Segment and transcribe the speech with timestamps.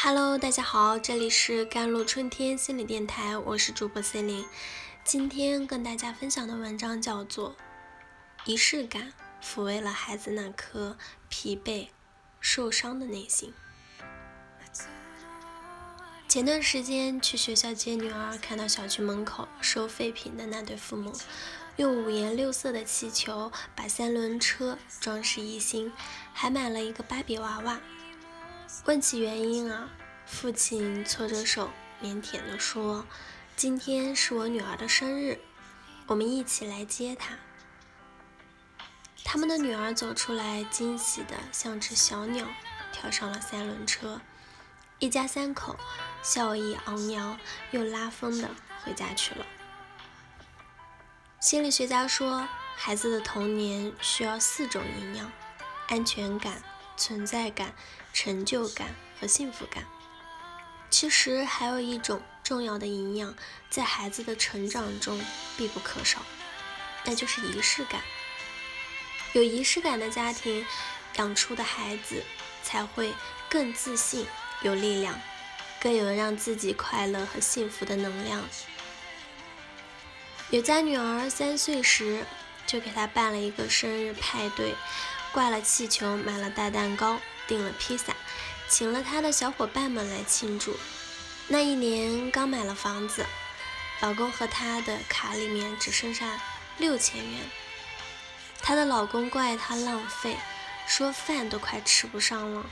[0.00, 4.46] Hello，大家好，这里是甘露春天心理电台，我是主播 C 琳。
[5.02, 7.50] 今天跟大家分享的文章叫做
[8.44, 10.96] 《仪式感抚慰了孩子那颗
[11.28, 11.88] 疲惫、
[12.40, 13.52] 受伤的内心》。
[16.28, 21.12] 前段时间去学校接女儿，看到小区门口收废品的那对父母，
[21.74, 25.92] 用五颜六色的气球把三轮车装饰一新，
[26.32, 27.80] 还买了一个芭比娃娃。
[28.84, 29.90] 问起原因啊，
[30.24, 31.70] 父亲搓着手，
[32.02, 33.04] 腼腆地说
[33.54, 35.38] ：“今天是我女儿的生日，
[36.06, 37.36] 我们一起来接她。”
[39.24, 42.46] 他们的女儿走出来，惊喜的像只小鸟，
[42.92, 44.20] 跳上了三轮车。
[44.98, 45.76] 一家三口
[46.22, 47.38] 笑意昂扬，
[47.72, 48.48] 又拉风的
[48.82, 49.44] 回家去了。
[51.40, 55.30] 心理学家说，孩子的童年需要四种营养：
[55.88, 56.62] 安全感。
[56.98, 57.74] 存在感、
[58.12, 59.84] 成就感和幸福感，
[60.90, 63.34] 其实还有一种重要的营养，
[63.70, 65.18] 在孩子的成长中
[65.56, 66.20] 必不可少，
[67.04, 68.02] 那就是仪式感。
[69.32, 70.66] 有仪式感的家庭
[71.16, 72.24] 养出的孩子
[72.62, 73.14] 才会
[73.48, 74.26] 更自信、
[74.62, 75.20] 有力量，
[75.80, 78.42] 更有让自己快乐和幸福的能量。
[80.50, 82.24] 有家女儿三岁时，
[82.66, 84.74] 就给她办了一个生日派对。
[85.32, 88.14] 挂了气球，买了大蛋糕，订了披萨，
[88.68, 90.76] 请了他的小伙伴们来庆祝。
[91.46, 93.24] 那一年刚买了房子，
[94.00, 96.40] 老公和他的卡里面只剩下
[96.76, 97.40] 六千元。
[98.60, 100.36] 她的老公怪她浪费，
[100.86, 102.66] 说饭都快吃不上了，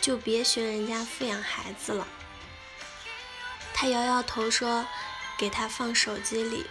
[0.00, 2.06] 就别学人家富养孩子了。
[3.72, 4.86] 她摇摇头说，
[5.38, 6.66] 给他放手机里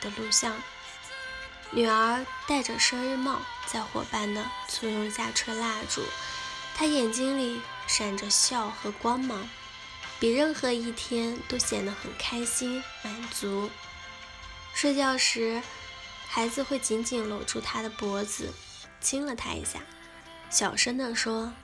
[0.00, 0.62] 的录像。
[1.74, 6.02] 女儿戴着生日帽，在伙伴的簇拥下吹蜡烛，
[6.74, 9.48] 她眼睛里闪着笑和光芒，
[10.20, 13.70] 比任何一天都显得很开心满足。
[14.74, 15.62] 睡觉时，
[16.28, 18.52] 孩子会紧紧搂住她的脖子，
[19.00, 19.80] 亲了她一下，
[20.50, 21.54] 小声地说：“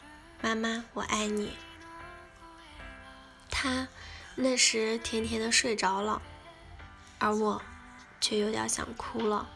[0.40, 1.52] 妈妈，我爱你。”
[3.52, 3.88] 她
[4.36, 6.22] 那时甜甜的睡着了，
[7.18, 7.60] 而我
[8.22, 9.50] 却有点想哭了。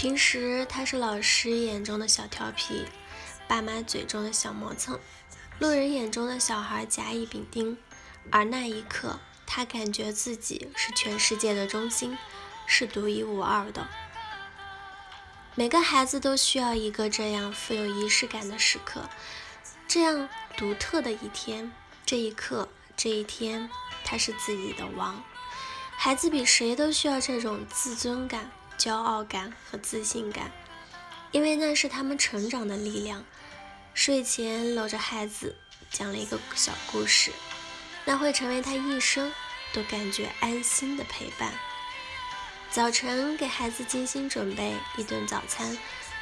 [0.00, 2.86] 平时他是老师眼中的小调皮，
[3.46, 4.98] 爸妈嘴中的小磨蹭，
[5.58, 7.76] 路人眼中的小孩甲乙丙丁。
[8.30, 12.16] 而那一刻，他感觉自己是全世界的中心，
[12.66, 13.88] 是独一无二的。
[15.54, 19.02] 每个孩子都需要一个这样富有仪式感的时刻，
[19.86, 21.70] 这样独特的一天。
[22.06, 23.68] 这一刻，这一天，
[24.02, 25.22] 他是自己的王。
[25.98, 28.50] 孩子比谁都需要这种自尊感。
[28.80, 30.50] 骄傲感和自信感，
[31.32, 33.22] 因为那是他们成长的力量。
[33.92, 35.54] 睡前搂着孩子
[35.90, 37.30] 讲了一个小故事，
[38.06, 39.30] 那会成为他一生
[39.74, 41.52] 都感觉安心的陪伴。
[42.70, 45.76] 早晨给孩子精心准备一顿早餐，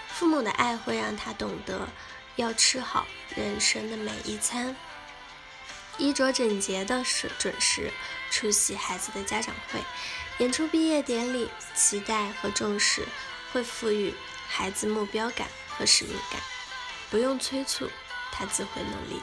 [0.09, 1.89] 父母的爱会让他懂得
[2.35, 4.75] 要吃好人生的每一餐。
[5.97, 7.93] 衣着整洁的是准时
[8.33, 9.81] 出席孩子的家长会，
[10.39, 13.07] 演出毕业典礼，期待和重视
[13.53, 14.15] 会赋予
[14.49, 16.41] 孩子目标感和使命感，
[17.11, 17.91] 不用催促，
[18.31, 19.21] 他自会努力。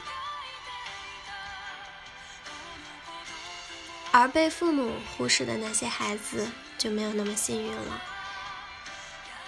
[4.12, 8.02] 而被父母忽视的那些孩子就没有那么幸运了。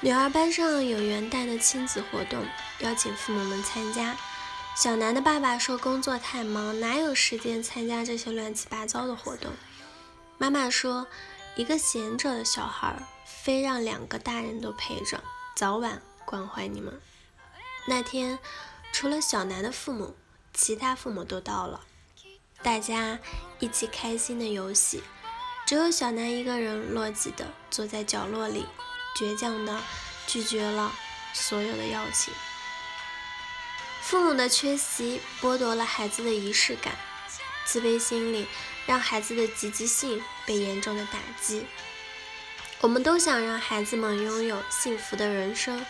[0.02, 2.46] 女儿班上有元旦的亲子活动，
[2.80, 4.16] 邀请父母们参加。
[4.76, 9.52] 小南的爸爸说：“工作太忙，哪有时间参加这些乱七八糟的活动？”
[10.38, 11.08] 妈妈说
[11.58, 12.96] ：“一个闲着的小孩，
[13.26, 15.24] 非让两个大人都陪着，
[15.56, 17.02] 早晚关怀你们。”
[17.90, 18.38] 那天，
[18.94, 20.16] 除了小南的父母，
[20.54, 21.82] 其他父母都到了，
[22.62, 23.18] 大家
[23.58, 25.02] 一起开心的游戏，
[25.66, 28.68] 只有小南一个人落寂的坐在角落里，
[29.16, 29.82] 倔强的
[30.28, 30.94] 拒绝了
[31.34, 32.32] 所有的邀请。
[34.04, 36.96] 父母的缺席剥夺了孩子的仪式感，
[37.68, 38.48] 自卑心理
[38.88, 41.68] 让孩子的积极性被严重的打击。
[42.80, 45.86] 我们都想让孩子们拥有幸福的人生，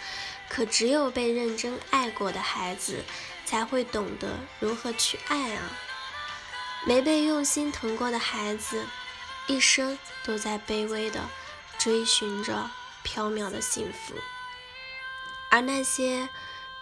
[0.50, 3.06] 可只有被认真爱过的孩子
[3.46, 5.78] 才会懂得如何去爱啊！
[6.86, 8.86] 没被用心疼过的孩子，
[9.46, 11.30] 一生都在卑微的
[11.78, 12.70] 追寻着
[13.06, 14.16] 缥缈的幸福，
[15.52, 16.28] 而那些。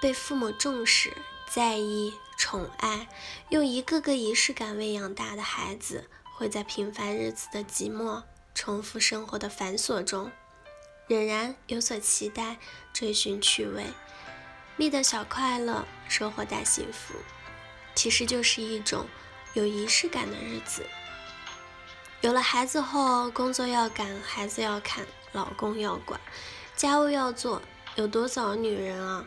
[0.02, 1.16] 被父母重视、
[1.50, 3.08] 在意、宠爱，
[3.50, 10.32] 用一个个仪式感喂养大的孩子，会在平凡日子的寂寞、重复生活的繁琐中，
[11.08, 12.58] 仍然有所期待，
[12.92, 13.86] 追寻趣味，
[14.76, 17.14] 觅得小快乐，收获大幸福。
[17.94, 19.06] 其实就是一种
[19.54, 20.86] 有仪式感的日子。
[22.22, 26.20] 有了孩子后，工作要赶，孩子要看，老公要管，
[26.76, 27.62] 家务要做，
[27.96, 29.26] 有多少女人啊？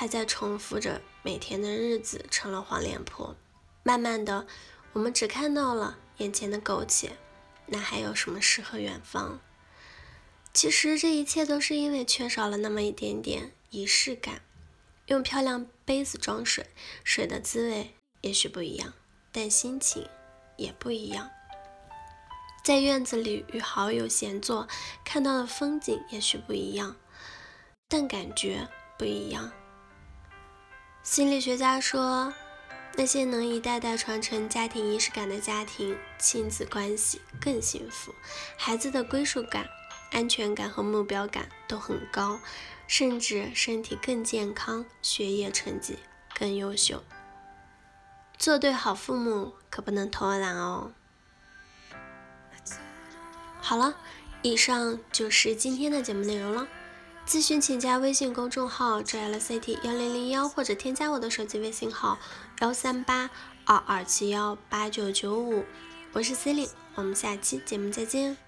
[0.00, 3.34] 她在重复着每天的日子，成了黄脸婆。
[3.82, 4.46] 慢慢的，
[4.92, 7.16] 我们只看到了眼前的苟且，
[7.66, 9.40] 那还有什么诗和远方？
[10.54, 14.42] 其实这一切都是因为缺少了那么一点点仪式感。
[15.06, 16.66] 用漂亮杯子装水，
[17.02, 18.94] 水的滋味也许不一样，
[19.32, 20.08] 但心情
[20.56, 21.28] 也不一样。
[22.62, 24.68] 在院子里与好友闲坐，
[25.04, 26.94] 看到的风景也许不一样，
[27.88, 29.50] 但感觉不一样。
[31.10, 32.34] 心理学家说，
[32.94, 38.14] 那些能一代代传承家庭仪式感的家庭，亲子关系更幸福，
[38.58, 39.66] 孩子的归属感、
[40.12, 42.38] 安全感和目标感都很高，
[42.86, 45.98] 甚至身体更健康，学业成绩
[46.38, 47.02] 更优秀。
[48.36, 50.92] 做对好父母可不能偷懒哦。
[53.62, 53.96] 好了，
[54.42, 56.68] 以上就是今天的节目内容了。
[57.28, 62.18] 咨询请加微信公众号 jlct 幺零零幺，或者添加我的手机微信号
[62.60, 63.28] 幺三八
[63.66, 65.62] 二二七幺八九九五。
[66.14, 68.38] 我是 c e l i n e 我们下期节目再见。